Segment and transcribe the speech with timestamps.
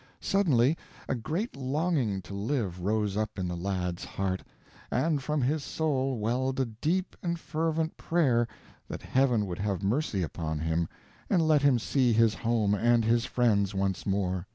[0.19, 4.41] Suddenly a great longing to live rose up in the lad's heart,
[4.89, 8.47] and from his soul welled a deep and fervent prayer
[8.87, 10.89] that Heaven would have mercy upon him
[11.29, 14.47] and let him see his home and his friends once more.